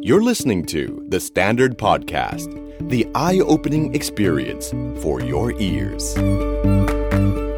[0.00, 2.48] You're listening to The Standard Podcast,
[2.88, 6.04] the eye opening experience for your ears.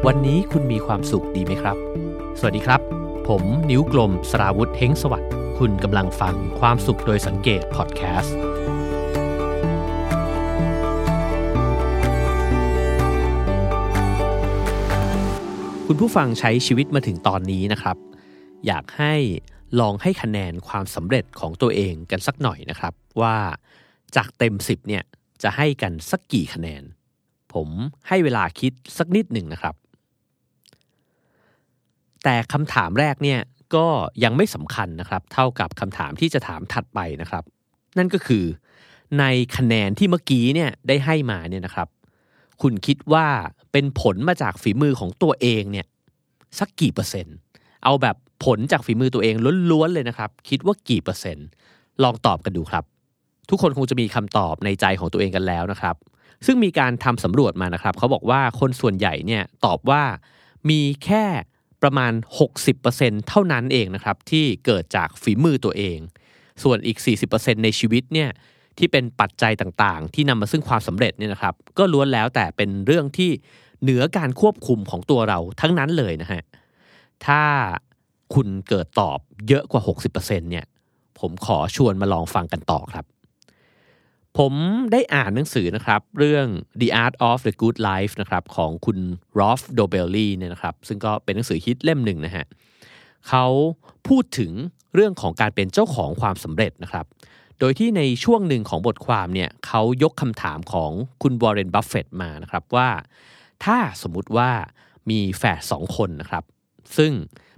[0.05, 1.77] วันนี้คุณมีความสุขดีไหมครับ
[2.39, 2.81] สวัสดีครับ
[3.27, 8.37] ผมนิ้วกลมสราวุธเฮงสวัสดิ์คุณกำลังฟังความสุขโดยสังเกตพอดแคสต์
[15.87, 17.97] คุณผู้ฟังใช้ชีวิตมาถึงตอนนี้นะครับ
[18.65, 19.15] อยากให้
[19.79, 23.35] ลองให้คะแนนความสำเร็จของตัวเองกันสักหน่อยนะครับ ว่า
[24.15, 25.03] จากเต็ม 10เนี่ย
[25.43, 26.83] จะให้กันสักกี่คะแนน
[27.53, 27.69] ผม
[28.07, 29.75] ให้เวลาคิดสักนิดหนึ่งนะครับ
[32.23, 33.39] แต่คำถามแรกเนี่ย
[33.75, 33.87] ก็
[34.23, 37.43] ยังไม่สำคัญนะครับ เท่ากับคำถามที่จะถามถัดไปนะครับ
[37.97, 38.45] นั่นก็คือ
[39.19, 39.25] ใน
[39.57, 41.87] คะแนนที่เมื่อกี้เนี่ยได้ให้มาเนี่ยนะครับ
[42.61, 43.27] คุณคิดว่า
[43.71, 45.87] เป็นผลมาจากฝีมือของตัวเองเนี่ย
[46.59, 47.35] สักกี่เปอร์เซ็นต์
[47.83, 49.35] เอาแบบ ผลจากฝีมือตัวเอง
[49.71, 51.47] ล้วนๆเลยนะครับ คิดว่ากี่เปอร์เซ็นต์
[52.03, 52.83] ลองตอบกันดูครับ
[53.49, 55.95] ทุกคนคงจะมีคำตอบในใจของตัวเองกันแล้วนะครับ
[56.45, 60.03] ซึ่งมีการทำสำรวจมานะครับ เขาบอกว่าคนส่วนใหญ่เนี่ยตอบว่า
[60.69, 61.25] มีแค่
[61.83, 62.13] ประมาณ
[62.69, 65.97] 60%เท่านั้นเองนะครับที่เกิดจากฝีมือตัวเอง
[66.63, 66.97] ส่วนอีก
[67.29, 68.29] 40%ในชีวิตเนี่ย
[68.77, 73.31] ที่เป็นปัจจัยต่างๆ ที่นำมาซึ่งความสำเร็จเนี่ยนะครับ ก็ล้วนแล้วแต่เป็นเรื่องที่
[73.81, 76.41] เหนือการควบคุมของตัวเราทั้งนั้นเลยนะฮะ
[77.25, 77.41] ถ้า
[78.33, 80.65] คุณเกิดตอบเยอะกว่า 60%เนี่ย
[81.19, 83.05] ผมขอชวนมาลองฟังกันต่อครับ
[84.37, 84.53] ผม
[84.91, 86.47] ได้อ่านหนังสือนะครับ เรื่อง
[86.81, 88.97] The Art of the Good Life นะครับของคุณ
[89.39, 92.45] Rolf d o b e l l y เนี่ยนะครับ ซึ่งก็เป็นหนังสือฮิตเล่มหนึ่งนะฮะ
[93.27, 93.45] เขา
[94.07, 94.51] พูดถึง
[94.93, 97.05] เรื่องของการเป็นเจ้าของความสำเร็จนะครับ
[97.59, 102.89] โดยที่ในช่วงหนึ่งของบทความเนี่ยเขายกคำถามของคุณวอร์เรนบัฟเฟตต์มานะครับว่า
[103.65, 104.49] ถ้าสมมุติว่า
[105.09, 106.43] มีแฝดสองคนนะครับ
[106.97, 107.11] ซึ่ง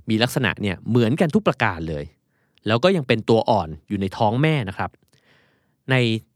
[0.09, 2.03] มีลักษณะเนี่ยเหมือนกันทุกประการเลย
[2.67, 4.91] แล้วก็ยังเป็นตัวอ่อนอยู่ในท้องแม่นะครับ
[5.91, 5.95] ใน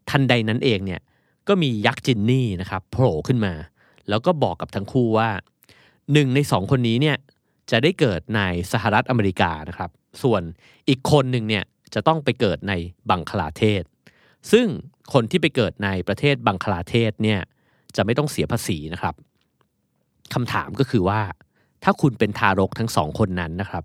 [0.09, 1.02] ทันใดนั้นเองเนี่ย
[1.47, 3.53] ก็มียักษ์จินนี่นะครับโผล่ขึ้นมา
[4.09, 5.29] แล้วก็บอกกับทั้งคู่ว่า
[6.13, 7.17] หนึ่งในสองคนนี้เนี่ย
[7.72, 8.41] จะได้เกิดใน
[8.72, 9.90] สหรัฐอเมริกานะครับ
[10.23, 10.41] ส่วน
[10.90, 11.63] อีกคนหนึ่งเนี่ย
[11.94, 12.73] จะต้องไปเกิดใน
[13.09, 13.84] บังคลาเทศ
[14.51, 14.67] ซึ่ง
[15.13, 17.40] คนที่ไปเกิดในประเทศบังคลาเทศเนี่ย
[17.95, 19.16] จะไม่ต้องเสียภาษีนะครับ
[20.34, 21.22] คำถามก็คือว่า
[21.83, 23.83] ถ้าคุณเป็นทารกทั้งสองคนนั้นนะครับ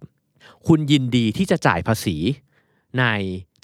[0.67, 2.17] คุณยินดีที่จะจ่ายภาษี
[2.99, 3.05] ใน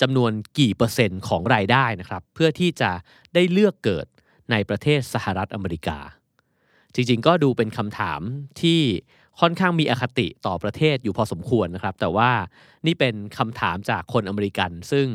[0.00, 2.91] จำนวนกี่เปอร์เซ็นต์ของรายได้นะครับ เพื่อที่จะ
[3.34, 4.06] ได้เลือกเกิด
[4.50, 5.99] ในประเทศสหรัฐอเมริกา
[6.94, 8.21] จริงๆ ก็ดูเป็นคำถาม
[8.61, 8.81] ที่
[9.41, 12.31] ค่อนข้างมีอคติต่อประเทศอยู่พอสมควรนะครับ แต่ว่า
[12.87, 15.06] นี่เป็นคำถามจากคนอเมริกัน ซึ่ง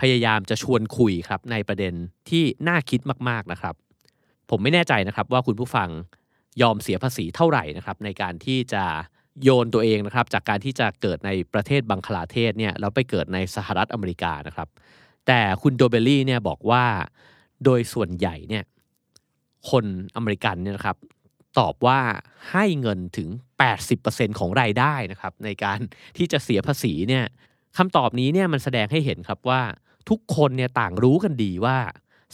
[0.00, 1.94] พยายามจะชวนคุยครับในประเด็น
[2.28, 3.74] ที่น่าคิดมากๆนะครับ
[4.50, 5.88] ผมไม่แน่ใจนะครับว่าคุณผู้ฟัง
[6.62, 8.84] ยอมเสียภาษีเท่าไหร่นะครับในการที่จะ
[9.42, 14.68] โยนตัวเองนะครับจากการที่จะเกิดในประเทศบังคลาเทศเนี่ยแล้วไปเกิดในสหรัฐอเมริกานะครับ
[15.26, 16.84] แต่คุณโดเบลลี่เนี่ยบอกว่า
[17.64, 18.64] โดยส่วนใหญ่เนี่ย
[19.70, 19.84] คน
[20.16, 20.96] อเมริกันเนี่ยนะครับ
[21.58, 22.00] ตอบว่า
[22.50, 23.28] ให้เงินถึง
[23.84, 25.78] 80%ของรายได้นะครับในการ
[26.16, 27.24] ที่จะเสียภาษีเนี่ย
[27.76, 29.62] คำตอบนี้เนี่ยมันแสดงให้เห็นครับว่า
[30.08, 31.78] ทุกคนเนี่ยต่างรู้กันดีว่า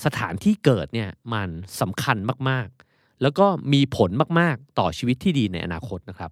[0.04, 1.48] สถานที่เกิดเนี่ยมัน
[1.80, 2.16] สำคัญ
[2.48, 4.10] มากๆ แล้วก็มีผล
[4.40, 6.30] มากๆต่อชีวิตที่ดีในอนาคตนะครับ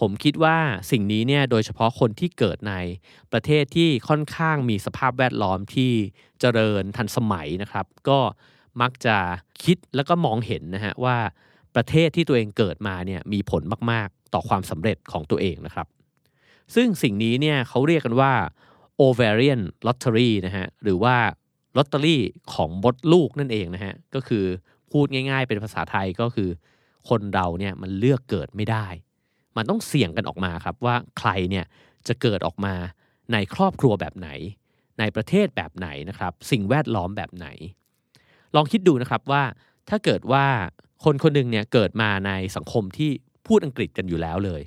[0.00, 0.58] ผมคิดว่า
[0.90, 2.74] สิ่งนี้เนี่ยโดยเฉพาะคนที่เกิดใน
[3.32, 5.92] ประเทศที่ค่อนข้างมีสภาพแวดล้อมที่
[6.40, 8.18] เจริญทันสมัยนะครับ ก็
[8.80, 9.16] มักจะ
[9.62, 11.16] คิดแล้วก็มองเห็นนะฮะว่า
[11.76, 15.86] ประเทศที่ตัวเองเกิดมาเนี่ยมีผลมากๆ ต่อความสำเร็จของตัวเองนะครับ
[16.74, 18.32] ซึ่งสิ่งนี้เนี่ยเขาเรียกกันว่า
[19.04, 21.16] ovarian lottery นะฮะหรือว่า
[21.76, 22.22] ลอตเตอรี่
[22.54, 24.44] ของมดลูกนั่นเองนะฮะก็คือ
[24.94, 26.50] พูดง่าย ๆ เป็นภาษาไทยก็คือ
[27.08, 28.86] คนเราเนี่ยมันเลือกเกิดไม่ได้
[29.56, 31.64] มันต้องเสี่ยงกันออกมาครับว่าใครเนี่ย
[32.08, 32.74] จะเกิดออกมา
[33.32, 34.28] ในครอบครัวแบบไหน
[34.98, 37.46] ในประเทศแบบไหนนะครับ สิ่งแวดล้อมแบบไหน
[38.54, 39.42] ลองคิดดูนะครับว่า
[39.88, 40.46] ถ้าเกิดว่า
[41.04, 43.10] คนคนหนึ่งเนี่ยเกิดมาในสังคมที่
[43.46, 44.62] พูดอังกฤษกันอยู่แล้วเลย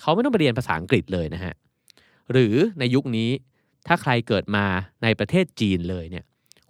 [0.00, 1.54] เขาไม่ต้องไปเรียนภาษาอังกฤษเลยนะฮะ
[2.32, 3.30] หรือในยุคนี้
[3.86, 4.64] ถ้าใครเกิดมา
[5.02, 6.24] ในประเทศจีนเลยเนี่ย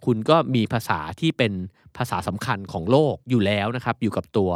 [0.05, 1.53] คุณก็มีภาษาที่เป็น
[1.97, 4.51] ภาษาสำคัญของโลกอยู่แล้วนะครับ อยู่กับตัว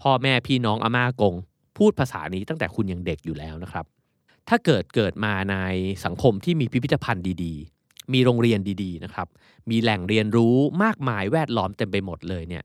[0.00, 1.34] พ่อแม่พี่น้องอาม่ากง
[1.78, 3.84] พูดภาษานี้ตั้งแต่คุณยังเด็กอยู่แล้วนะครับ
[4.48, 5.56] ถ้าเกิดเกิดมาใน
[6.04, 9.28] สังคมที่มีพิพิธภัณฑ์ดีๆ มีโรงเรียนดีๆนะครับ
[9.70, 12.64] มีแหล่งเรียนรู้มากมายแวดล้อมเต็มไปหมดเลยเนี่ย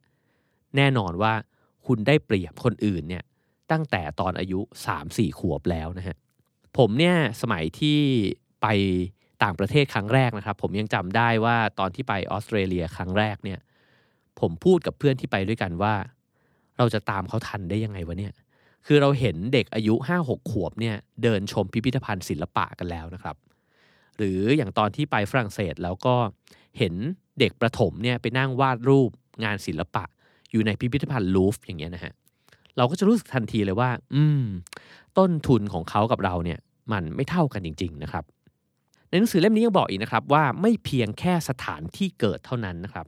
[0.76, 1.34] แน่นอนว่า
[1.86, 3.24] คุณได้เปรียบคนอื่นเนี่ย
[3.72, 4.60] ตั้งแต่ตอนอายุ
[5.00, 6.18] 3-4 ขวบแล้วนะฮะ
[6.78, 8.00] ผมเนี่ยสมัยที่
[8.62, 8.68] ไป
[9.44, 13.60] ต่างประเทศครั้งแรกนะครับ ผมยังจำได้ว่าตอนที่ไปออสเตรเลียครั้งแรกเนี่ย
[14.40, 15.94] ผมพูดกับเพื่อนที่ไปด้วยกันว่า
[16.78, 18.34] เราจะตามเขาทันได้ยังไงวะเนี่ย
[18.86, 23.36] คือเราเห็นเด็กอายุห้าหกขวบเนี่ยเดินชมพิพิธภัณฑ์ศิลปะกันแล้วนะครับ
[24.18, 26.16] หรืออย่างตอนที่ไปฝรั่งเศสแล้วก็
[26.78, 26.94] เห็น
[27.40, 29.10] เด็กประถมเนี่ยไปนั่งวาดรูป
[29.44, 30.04] งานศิลปะ
[30.52, 32.14] อยู่ในพิพิธภัณฑ์ลูฟอย่างเงี้ยนะฮะ
[32.78, 34.44] เราก็จะรู้สึกทันทีเลยว่า อืม
[35.18, 36.60] ต้นทุนของเขากับเราเนี่ย
[36.92, 38.24] มันไม่เท่ากันจริง ๆ นะครับ
[39.10, 43.06] ในหนังสือเล่มนี้ยังบอกอีกนะครับว่าไม่เพียงแค่สถานที่เกิดเท่านั้นนะครับ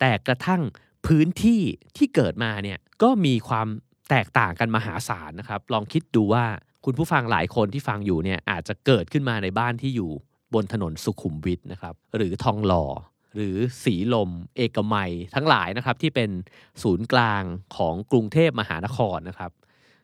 [0.00, 0.62] แต่กระทั่ง
[1.06, 1.60] พื้นที่
[1.96, 3.68] ที่เกิดมาเนี่ยก็มีความ
[4.10, 6.44] แตกต่างกันมหาศาลนะครับ ลองคิดดูว่า
[6.84, 10.10] คุณผู้ฟังหลายคนที่ฟังอยู่เนี่ยอาจจะเกิดขึ้นมาในบ้านที่อยู่
[10.54, 12.84] บนถนนสุขุมวิทนะครับ หรือทองหล่อ
[13.34, 16.30] หรือสีลม เอกมัยทั้งหลายนะครับ ที่เป็น
[16.82, 17.42] ศูนย์กลาง
[17.76, 19.50] ของกรุงเทพมหานครนะครับ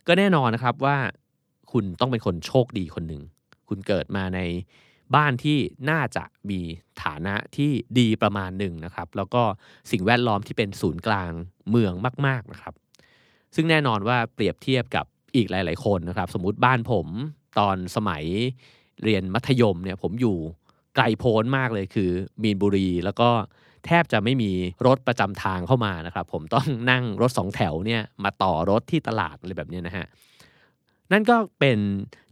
[0.07, 0.97] ก็แน่นอนนะครับว่า
[1.73, 3.23] คุณต้องเป็นคนโชคดีคนหนึ่ง
[3.69, 4.41] คุณเกิดมาใน
[5.15, 5.59] บ้านที่
[5.91, 6.61] น่าจะมี
[7.03, 9.43] ฐานะที่ดีประมาณหนึ่งนะครับ แล้วก็
[9.91, 11.31] สิ่งแวดล้อมที่เป็นศูนย์กลาง
[11.71, 11.93] เมือง
[12.27, 12.75] มาก ๆนะครับ
[13.55, 15.07] ซึ่งแน่นอนว่าเปรียบเทียบกับ
[15.37, 17.07] อีกหลาย ๆ คนนะครับ สมมุติบ้านผม
[17.59, 18.25] ตอนสมัย
[19.03, 20.37] เรียนมัธยมเนี่ยผมอยู่
[20.95, 22.11] ไกลโพ้นมากเลยคือ
[22.43, 23.31] มีนบุรีแล้วก็
[23.87, 24.51] แทบจะไม่มี
[24.87, 30.07] รถประจำทางเข้ามานะครับ ผมต้องนั่งรถสองแถวเนี่ยมาต่อรถที่ตลาดอะไรแบบนี้นะฮะ
[31.13, 31.79] นั่นก็เป็น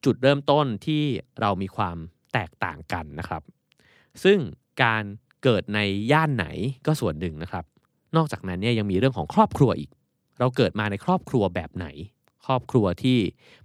[0.04, 1.02] จุดเริ่มต้นที่
[1.40, 1.96] เรามีความ
[2.32, 3.42] แตกต่างกันนะครับ
[4.24, 4.38] ซึ่ง
[4.82, 5.02] การ
[5.42, 5.78] เกิดใน
[6.12, 6.46] ย่านไหน
[6.86, 7.64] ก็ส่วนหนึ่งนะครับ
[8.16, 9.90] นอกจากนั้นเนี่ยยังมีเรื่องของครอบครัวอีก
[10.38, 11.86] เราเกิดมาในครอบครัวแบบไหน
[12.46, 13.18] ครอบครัวที่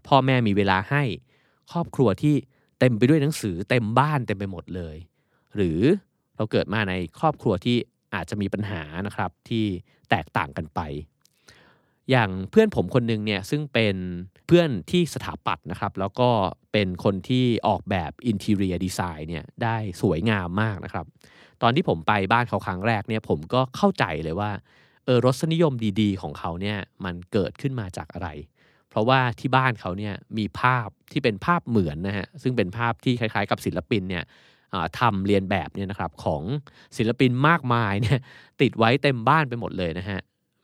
[0.08, 1.04] พ่อแม่มีเวลาให้
[1.72, 2.36] ครอบครัวที่
[2.80, 4.98] เต็มไปด้วยหนังสือเต็มบ้านเต็มไปหมดเลย
[5.56, 5.80] หรือ
[6.36, 7.78] เราเกิดมาในครอบครัวที่
[8.13, 9.66] อาจจะมีปัญหานะครับที่
[10.10, 10.80] แตกต่างกันไป
[12.12, 13.95] อย่างเพื่อนผมคนหนึ่งเนี่ยซึ่งเป็น
[14.48, 16.30] เพื่อนที่สถาปัตย์นะครับ แล้วก็
[16.71, 21.06] เป็นคนที่ออกแบบอินเท r รียดีไซน์เนี่ยได้สวยงามมากนะครับ
[21.62, 24.51] ตอนที่ผมไปบ้านเขาครั้งแรกเนี่ยผมก็เข้าใจเลยว่า
[25.06, 28.30] เออรสนิยมดีๆ ของเขาเนี่ยมันเกิดขึ้นมาจากอะไร
[28.89, 34.24] เพราะว่าที่บ้านเขาเนี่ยมีภาพที่เป็นภาพเหมือนนะฮะซึ่งเป็นภาพที่คล้ายๆ กับศิลปินเนี่ย
[35.00, 36.44] ทำเรียนแบบเนี่ยนะครับของ
[36.98, 38.19] ศิลปินมากมายเนี่ย
[38.62, 40.19] ติดไว้เต็มบ้านไปหมดเลยนะฮะ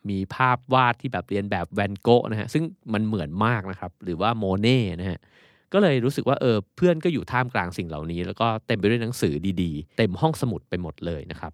[0.10, 2.64] มีภาพวาดที่แบบเรียนแบบแวนโกะนะฮะซึ่ง
[2.94, 5.20] มันเหมือนมากนะครับ หรือว่าโมเน่นะฮะ
[5.74, 11.52] ก็เลยรู้สึกว่าเออเพื่อนก็อยู่ท่ามกลางสิ่งเหล่านี้ แล้วก็เต็มไปด้วยหนังสือดีๆ เต็มห้องสมุดไปหมดเลยนะครับ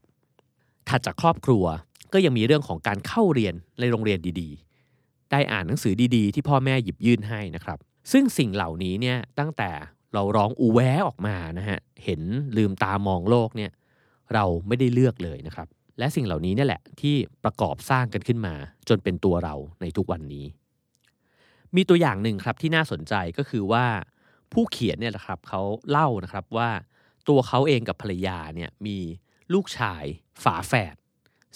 [0.89, 1.65] ถัดจากครอบครัว
[2.13, 7.77] ก็ยังมีเรื่องของการเข้าเรียนในโรงเรียนดีๆ ได้อ่านหนังสือดีๆ ที่พ่อแม่หยิบยื่นให้นะครับ
[8.11, 9.71] ซึ่งสิ่งเหล่านี้เนี่ยตั้งแต่
[10.13, 12.21] เราร้องอูแวออกมานะฮะเห็น
[12.57, 13.71] ลืมตามองโลกเนี่ย
[14.33, 15.67] เราไม่ได้เลือกเลยนะครับ
[15.99, 18.53] และสิ่งเหล่านี้นี่แหละที่ประกอบสร้างกันขึ้นมา
[18.89, 20.45] จนเป็นตัวเราในทุกวันนี้
[21.75, 23.85] มีตัวอย่างหนึ่งครับที่น่าสนใจก็คือว่า
[24.53, 26.69] ผู้เขียนเนี่ยนะครับเขาเล่านะครับว่า
[27.27, 28.97] ตัวเขาเองกับภรรยาเนี่ยมี
[29.53, 30.03] ลูกชาย
[30.43, 30.95] ฝาแฝด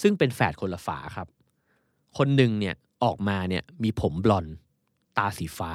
[0.02, 1.28] ซึ่งเป็นแฝดคนละฝาครับ
[2.18, 4.46] คนหนึ่งเนี่ยออกมาเนี่ยมีผมบลอน
[5.18, 5.74] ตาสีฟ้า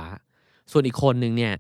[0.71, 1.55] ส่วนอีกคนหนึ่งเนี่ย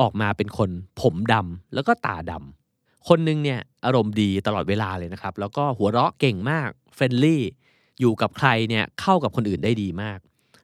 [0.00, 0.70] ออกมาเป็นคน
[1.00, 2.65] ผมดำแล้วก็ตาดำ
[3.08, 7.42] คนหนึ่งเนี่ยอารมณ์ดีตลอดเวลาเลยนะครับ แล้วก็หัวเราะเก่งมากเฟรนลี่
[8.00, 10.18] อยู่กับใครเนี่ยเข้ากับคนอื่นได้ดีมาก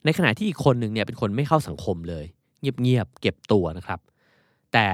[0.04, 2.24] ในขณะที่อีกคนหนึ่งเนี่ยเป็นคนไม่เข้าสังคมเลย
[2.60, 4.00] เงียบๆเก็บตัวนะครับ
[4.72, 4.88] แต่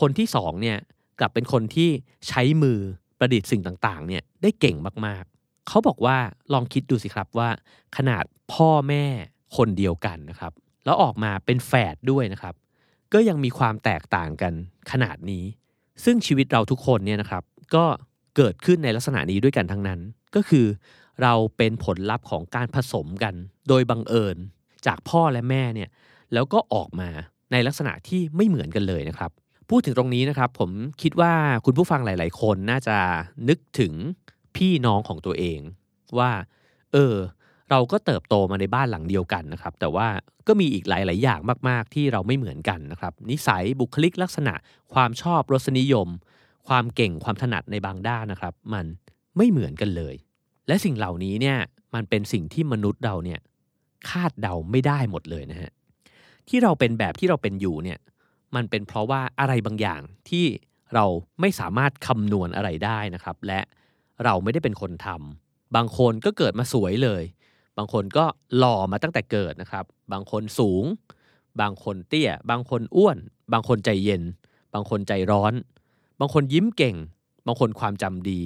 [0.00, 0.76] คนที่สองเนี่ย
[1.18, 1.90] กลับเป็นคนที่
[2.28, 2.78] ใช้มือ
[3.18, 4.76] ประดิษฐ์สิ่งต่างๆเนี่ยได้เก่ง
[5.06, 6.16] มากๆ เขาบอกว่า
[6.52, 7.48] ลองคิดดูสิครับว่า
[7.96, 9.04] ขนาดพ่อแม่
[9.56, 10.52] คนเดียวกันนะครับ
[10.84, 12.54] แล้วออกมาเป็นแฝดด้วยนะครับ
[13.12, 14.52] ก็ยังมีความแตกต่างกัน
[14.90, 15.44] ขนาดนี้
[16.04, 17.42] ซึ่งชีวิตเราทุกคนเนี่ยนะครับ
[17.74, 17.84] ก็
[18.36, 20.00] เกิดขึ้นในลักษณะนี้ด้วยกันทั้งนั้น
[20.34, 20.66] ก็คือ
[21.22, 23.34] เราเป็นผลลัพธ์ของการผสมกัน
[23.68, 24.36] โดยบังเอิญ
[24.86, 25.90] จากพ่อและแม่เนี่ย
[26.32, 27.10] แล้วก็ออกมา
[27.52, 29.30] ในลักษณะที่ไม่เหมือนกันเลยนะครับ
[29.70, 30.70] พูดถึงตรงนี้นะครับ ผม
[31.02, 31.32] คิดว่า
[31.64, 32.96] คุณผู้ฟังหลาย ๆ คนน่าจะ
[33.48, 33.92] นึกถึง
[34.56, 35.60] พี่น้องของตัวเอง
[36.18, 36.30] ว่า
[36.92, 37.14] เออ
[37.70, 40.08] เราก็เติบโตมาในบ้านหลังเดียวกันนะครับ แต่ว่า
[40.46, 44.54] ก็มีอีกหลาย ๆ อย่างมากๆ ที่เราไม่เหมือนกันนะครับ นิสัยบุคลิกลักษณะ
[44.94, 46.08] ความชอบรสนิยม
[46.68, 48.86] ความเก่งความถนัดในบางด้านนะครับ มัน
[49.36, 50.14] ไม่เหมือนกันเลย
[50.66, 51.58] และสิ่งเหล่านี้เนี่ย
[51.94, 53.40] มันเป็นสิ่งที่มนุษย์เราเนี่ย
[54.10, 55.70] คาดเดาไม่ได้หมดเลยนะฮะ
[56.48, 57.98] ที่เราเป็นแบบที่เราเป็นอยู่เนี่ย
[58.54, 60.44] มันเป็นเพราะว่าอะไรบางอย่างที่
[60.94, 61.04] เรา
[61.40, 63.60] ไม่สามารถคำนวณอะไรได้นะครับ และ
[64.24, 67.22] เราไม่ได้เป็นคนทำบางคนก็เกิดมาสวยเลย
[67.78, 68.24] บางคนก็
[68.56, 70.84] หล่อมาตั้งแต่เกิดนะครับ บางคนสูง
[71.60, 73.18] บางคนเตี้ย บางคนอ้วน
[73.52, 74.22] บางคนใจเย็น
[74.74, 75.52] บางคนใจร้อน
[76.20, 76.96] บางคนยิ้มเก่ง
[77.46, 78.40] บางคนความจำดี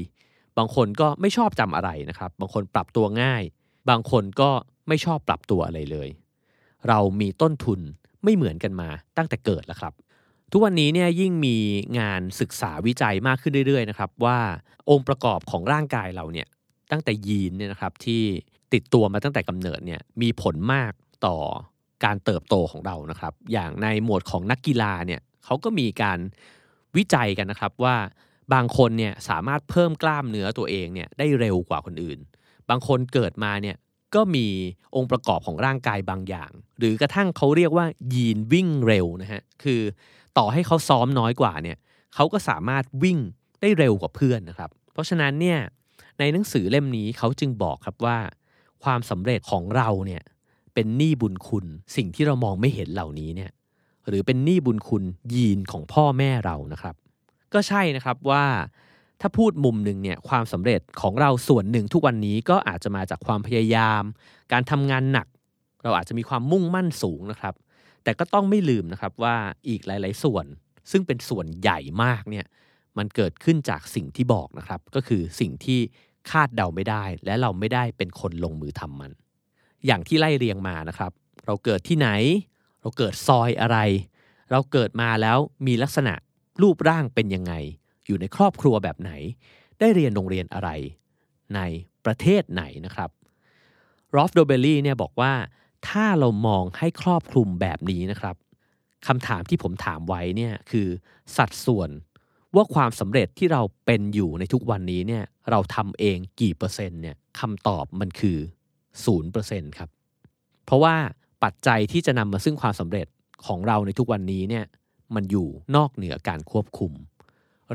[0.59, 3.43] บางคนก็ไม่ชอบจำอะไรนะครับ บางคนปรับตัวง่าย
[3.91, 4.51] บางคนก็
[4.89, 6.09] ไม่ชอบปรับตัวอะไรเลย
[6.89, 7.81] เรามีต้นทุน
[8.25, 9.93] ไม่เหมือนกันมาตั้งแต่เกิดแล้วครับ
[10.53, 11.57] ทุกวันนี้เนี่ยยิ่งมี
[11.99, 14.39] งานศึกษาวิจัยมากขึ้นเรื่อยๆนะครับว่า
[14.91, 16.49] องค์ประกอบของร่างกายเราเนี่ย
[16.91, 18.23] ตั้งแต่ยีนเนี่ยนะครับที่
[18.75, 20.93] ติดตัวมาตั้งแต่กำเนิดเนี่ยมีผลมาก
[21.27, 21.37] ต่อ
[22.05, 26.19] การเติบโตของเรานะครับ อย่างในหมวดของนักกีฬาเนี่ยเขาก็มีการ
[26.97, 27.97] วิจัยกันนะครับว่า
[28.55, 32.19] บางคนเนี่ยสามารถเพิ่มกล้ามเนื้อตัวเองเนี่ยได้เร็วกว่าคนอื่น
[32.71, 33.77] บางคนเกิดมาเนี่ย
[34.15, 34.47] ก็มี
[34.97, 39.81] องค์ประกอบของร่างกายบางอย่าง หรือกระทั่งเขาเรียกว่ายีนวิ่งเร็วนะฮะคือ
[40.39, 41.77] ต่อให้เขาซ้อมน้อยกว่าเนี่ย
[42.15, 43.19] เขาก็สามารถวิ่ง
[43.61, 45.59] ได้เร็วกว่าเพื่อนนะครับ เพราะฉะนั้นเนี่ย
[46.19, 48.19] ในหนังสือเล่มนี้เขาจึงบอกครับว่า
[48.85, 50.23] ความสำเร็จของเราเนี่ย
[50.75, 53.51] เป็นหนี้บุญคุณสิ่งที่เรามองไม่เห็นเหล่านี้เนี่ย
[54.09, 55.03] หรือเป็นหนี้บุญคุณ
[55.35, 56.95] ยีนของพ่อแม่เรานะครับ
[57.55, 58.45] ก็ใช่นะครับว่า
[59.21, 64.03] ถ้าพูดมุมหนึ่งเนี่ยความสำเร็จของเราส่วนหนึ่งทุกวันนี้ก็อาจจะมาจากความพยายาม
[64.53, 65.27] การทำงานหนัก
[65.83, 67.55] เราอาจจะมีความมุ่งมั่นสูงนะครับ
[68.05, 69.37] แต่ก็ต้องไม่ลืมนะครับว่า
[69.69, 70.47] อีกหลาย ๆ ส่วน
[70.91, 72.47] ซึ่งเป็นส่วนใหญ่มากเนี่ย
[72.99, 75.81] มันเกิดขึ้นจากสิ่งที่บอกนะครับ ก็คือสิ่งที่
[76.31, 79.13] คาดเดาไม่ได้ และเราไม่ได้เป็นคนลงมือทำมัน
[79.87, 81.13] อย่างที่ไล่เรียงมานะครับ
[81.47, 82.09] เราเกิดที่ไหน
[82.81, 83.79] เราเกิดซอยอะไร
[84.51, 86.15] เราเกิดมาแล้วมีลักษณะ
[86.63, 87.53] รูปร่างเป็นยังไง
[88.07, 89.13] อยู่ในครอบครัวแบบไหน
[89.79, 90.71] ได้เรียนโรงเรียนอะไร
[91.55, 91.61] ใน
[92.05, 93.11] ประเทศไหนนะครับ
[94.15, 95.33] รอฟโดเบลลี่เนี่ยบอกว่า
[95.89, 98.37] ถ้าเรามองให้ครอบคลุมแบบนี้นะครับ
[99.07, 100.89] คำถามที่ผมถามไว้เนี่ยคือ
[101.37, 101.91] สัดส่วน
[102.57, 108.39] ว่าความสำเร็จที่เราเป็นอยู่ในทุกวันนี้เนี่ยเราทำเองกี่เปอร์เซ็นต์เนี่ยคำตอบมันคือ
[109.05, 109.89] ศูนย์เปอร์เซ็นต์ครับ
[110.65, 110.95] เพราะว่า
[111.45, 113.07] ปัจจัยที่จะนำมาซึ่งความสำเร็จ
[113.47, 114.65] ของเราในทุกวันนี้เนี่ย
[115.15, 116.93] มันอยู่นอกเหนือการควบคุม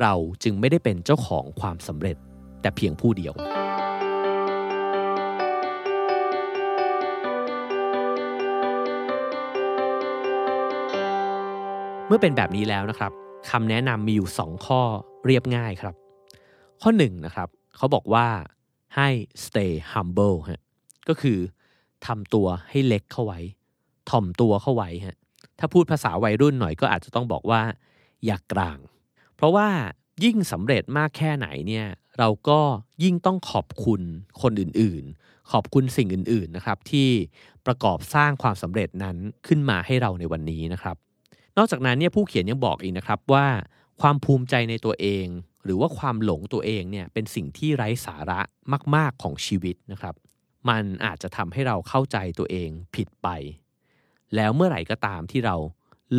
[0.01, 2.17] เราจึงไม่ได้เป็นเจ้าของความสำเร็จ
[2.61, 3.33] แต่เพียงผู้เดียว
[12.07, 13.13] เมื่อเป็นแบบนี้แล้วนะครับ
[13.49, 14.81] คำแนะนำมีอยู่ 2 ข้อ
[15.25, 15.95] เรียบง่ายครับ
[16.81, 18.27] ข้อ1นะครับเขาบอกว่า
[18.95, 19.07] ให้
[19.45, 20.61] stay humble ฮะ
[21.07, 21.37] ก็คือ
[22.07, 23.39] ทำตัวให้เล็กเข้าไว้
[24.09, 25.17] ถ่อมตัวเข้าไว้ฮะ
[25.59, 27.61] ถ้าพูดภาษาวัยรุ่นหน่อยก็อาจจะต้องบอกว่า
[28.25, 28.77] อย่ากลาง
[29.35, 29.67] เพราะว่า
[30.23, 31.87] ยิ่งสำเร็จมากแค่ไหนเนี่ย
[32.19, 32.59] เราก็
[33.03, 34.01] ยิ่งต้องขอบคุณ
[34.41, 37.09] คนอื่นๆ ขอบคุณสิ่งอื่นๆนะครับที่
[37.65, 39.17] ประกอบสร้างความสำเร็จนั้น
[39.47, 40.97] ขึ้นมาให้เราในวันนี้นะครับ
[41.59, 43.47] นอกจากนั้นเนี่ยผู้เขียนยังบอกอีกนะครับว่า
[44.01, 45.25] ความภูมิใจในตัวเอง
[45.63, 48.41] หรือว่าความหลงตัวเองเนี่ยเป็นสิ่งที่ไร้สาระ
[48.95, 50.15] มาก ๆของชีวิตนะครับ
[50.69, 53.27] มันอาจจะทำให้เราเข้าใจตัวเองผิดไป
[54.35, 55.55] แล้วเมื่อไหร่ก็ตามที่เรา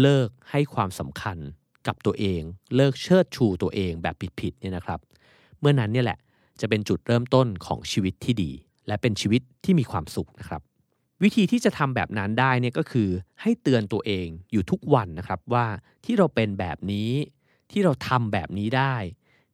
[0.00, 1.38] เลิกให้ความสำคัญ
[1.86, 2.42] กับตัวเอง
[2.76, 5.00] เลิกเชิดชูตัวเองแบบผิดๆเนี่ยนะครับ
[5.60, 6.18] เมื่อนั้นเนี่ยแหละ
[6.60, 8.50] จะเป็นจุดเริ่มต้นของชีวิตที่ดี
[8.86, 10.62] และเป็นชีวิตที่มีความสุขนะครับ
[11.22, 13.08] วิธีที่จะทำแบบนั้นได้เนี่ยก็คือ
[13.42, 15.66] ให้เตือนตัวเองอยู่ทุกวันนะครับว่า
[16.04, 17.10] ที่เราเป็นแบบนี้
[17.70, 18.94] ที่เราทำแบบนี้ได้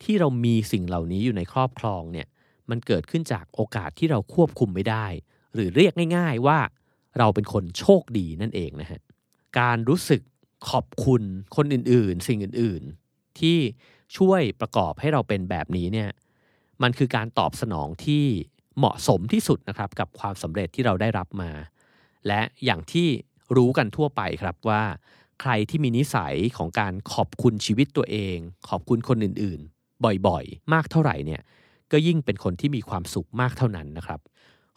[0.04, 2.26] ที่เรามีสิ่งเหล่านี้อยู่ในครอบครองเนี่ย
[2.70, 5.06] มันเกิดขึ้นจากโอกาสที่เราควบคุมไม่ได้
[5.54, 6.58] หรือเรียกง่าย ๆว่า
[7.18, 9.00] เราเป็นคนโชคดีนั่นเองนะฮะ
[9.58, 10.20] การรู้สึก
[10.70, 11.22] ขอบคุณ
[11.56, 13.58] คนอื่นๆ สิ่งอื่นๆ ที่
[14.16, 16.10] ช่วยประกอบให้เราเป็นแบบนี้เนี่ย
[16.82, 18.24] มันคือการตอบสนองที่
[18.78, 21.50] เหมาะสมที่สุดนะครับกับความสำเร็จที่เราได้รับมา
[22.26, 23.08] และอย่างที่
[23.56, 24.82] รู้กันทั่วไปครับว่า
[25.40, 28.36] ใครที่มีนิสัยของการขอบคุณชีวิตตัวเอง
[28.68, 31.42] ขอบคุณคนอื่นๆ บ่อยๆ มากเท่าไหร่เนี่ย
[31.92, 34.20] ก็ยิ่งเป็นคนที่มีความสุขมากเท่านั้นนะครับ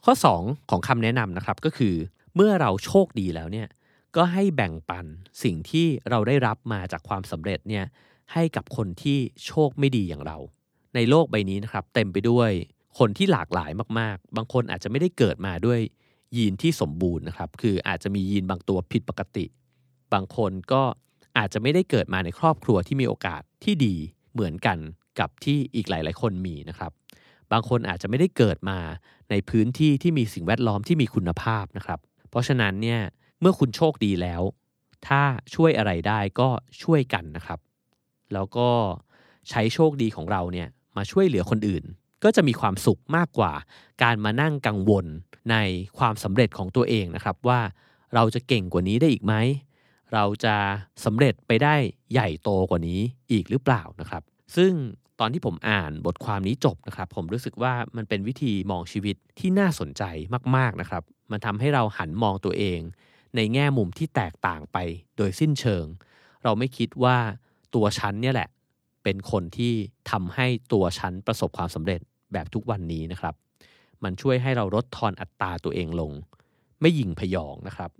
[0.05, 1.95] ข้อ 2 ของคำแนะนำนะครับก็คือ
[2.35, 3.67] เมื่อเราโชคดีแล้วเนี่ย
[4.15, 5.05] ก็ให้แบ่งปัน
[5.43, 7.85] สิ่งที่เราได้รับมาจากความสำเร็จเนี่ย
[8.33, 10.37] ให้กับคนที่โชคไม่ดีอย่างเรา
[10.95, 12.51] ในโลกใบนี้นะครับ เต็มไปด้วย
[12.97, 15.79] คนที่หลากหลายมากๆ บางคนอาจจะไม่ได้เกิดมาด้วย
[16.37, 19.45] ยีนที่สมบูรณ์นะครับ คืออาจจะมียีนบางตัวผิดปกติ
[20.13, 20.83] บางคนก็
[21.37, 23.95] อาจจะไม่ได้เกิดมาในครอบครัวที่มีโอกาสที่ดี
[24.33, 24.77] เหมือนกัน
[25.19, 26.91] กับที่อีกหลาย ๆ คนมีนะครับ
[27.51, 28.79] บางคนอาจจะไม่ได้เกิดมา
[29.29, 33.01] ในพื้นที่ที่มีสิ่งแวดล้อมที่มีคุณภาพนะครับ เพราะฉะนั้นเนี่ย
[33.41, 34.41] เมื่อคุณโชคดีแล้ว
[35.07, 35.21] ถ้า
[35.55, 36.49] ช่วยอะไรได้ก็
[36.83, 37.59] ช่วยกันนะครับ
[38.33, 38.69] แล้วก็
[39.49, 40.67] ใช้โชคดีของเราเนี่ย
[40.97, 41.83] มาช่วยเหลือคนอื่น
[42.23, 43.53] ก็จะมีความสุขมากกว่า
[44.03, 45.05] การมานั่งกังวล
[45.51, 45.55] ใน
[45.97, 47.59] ความสำเร็จของตัวเองนะครับว่า
[48.15, 49.33] เราจะเก่งกว่านี้ได้อีกไหม
[50.13, 50.55] เราจะ
[51.05, 51.75] สำเร็จไปได้
[52.13, 52.99] ใหญ่โตกว่านี้
[53.31, 54.23] อีกหรือเปล่านะครับ
[54.55, 54.73] ซึ่ง
[55.19, 60.03] ตอนที่ผมอ่านบทความนี้จบนะครับ ผมรู้สึกว่ามันเป็นวิธีมองชีวิตที่น่าสนใจ
[60.55, 62.79] มากๆนะครับ มันทำให้เราหันมองตัวเอง
[63.35, 64.77] ในแง่มุมที่แตกต่างไป
[65.17, 65.85] โดยสิ้นเชิง
[66.43, 67.17] เราไม่คิดว่า
[67.75, 68.49] ตัวฉันเนี่ยแหละ
[69.03, 69.73] เป็นคนที่
[70.11, 72.01] ทำให้ตัวฉันประสบความสำเร็จ
[72.33, 73.35] แบบทุกวันนี้นะครับ
[74.03, 76.11] มันช่วยให้เราลดทอนอัตราตัวเองลง
[76.81, 77.91] ไม่ยิงพยองนะครับ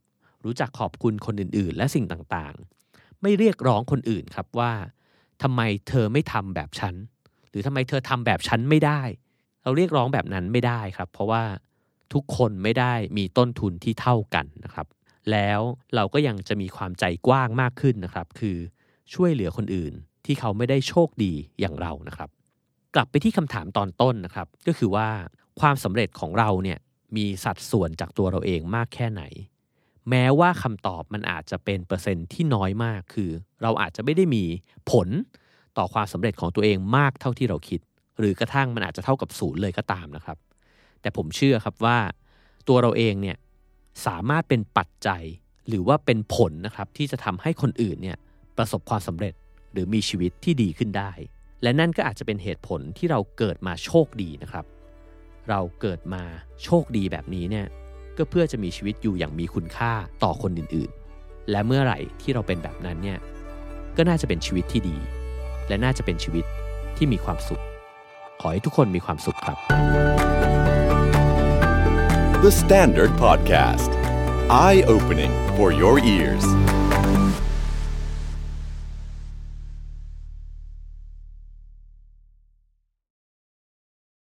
[0.45, 4.71] รู้จักขอบคุณคนอื่นๆ และสิ่งต่างๆ ไม่เรียกร้องคนอื่นครับว่า
[5.41, 6.95] ทำไมเธอไม่ทำแบบฉัน
[7.49, 9.01] หรือทำไมเธอทำแบบฉันไม่ได้
[9.63, 11.43] เราเรียกร้องแบบนั้นไม่ได้ครับ เพราะว่า
[12.13, 14.87] ทุกคนไม่ได้มีต้นทุนที่เท่ากันนะครับ
[15.31, 15.59] แล้ว
[15.95, 18.57] เราก็ยังจะมีความใจกว้างมากขึ้นนะครับ คือ
[19.13, 19.93] ช่วยเหลือคนอื่น
[20.25, 22.29] ที่เขาไม่ได้โชคดีอย่างเรานะครับ
[22.95, 25.09] กลับไปที่คำถามตอนต้นนะครับ ก็คือว่า
[25.59, 26.79] ความสำเร็จของเราเนี่ย
[27.15, 29.23] มีสัดส่วนจากตัวเราเองมากแค่ไหน
[30.09, 33.29] แม้ว่าคำตอบมันอาจจะเป็นเปอร์เซ็นต์ที่น้อยมากคือ
[33.61, 34.43] เราอาจจะไม่ได้มี
[34.91, 35.07] ผล
[35.77, 37.79] ต่อความสำเร็จของตัวเองมากเท่าที่เราคิด
[38.19, 40.37] หรือกระทั่งมันอาจจะเท่ากับศูนย์เลยก็ตามนะครับ
[41.01, 41.97] แต่ผมเชื่อครับว่า
[42.67, 43.37] ตัวเราเองเนี่ย
[44.05, 45.23] สามารถเป็นปัจจัย
[45.67, 48.17] หรือว่าเป็นผลนะครับที่จะทำให้คนอื่นเนี่ย
[48.57, 49.33] ประสบความสำเร็จ
[49.71, 51.11] หรือมีชีวิตที่ดีขึ้นได้
[51.63, 54.65] และนั่นก็อาจจะเป็นเหตุผลที่เราเกิดมาโชคดีนะครับ
[55.49, 56.23] เราเกิดมา
[56.63, 57.65] โชคดีแบบนี้เนี่ย
[58.17, 59.91] ก็เพื่อจะมีชีวิตอยู่อย่างมีคุณค่า
[60.23, 63.19] ต่อคนอื่นๆ และเมื่อไหร่ที่เราเป็นแบบนั้นเนี่ย
[63.97, 64.97] ก็น่าจะเป็นชีวิตที่ดี
[65.67, 66.45] และน่าจะเป็นชีวิต
[66.97, 67.63] ที่มีความสุข
[68.41, 69.57] ขอให้ทุกคนมีความสุขครับ
[72.45, 73.91] The Standard Podcast.
[74.49, 76.45] Eye opening for your ears.